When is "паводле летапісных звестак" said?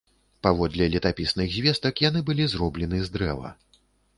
0.45-2.03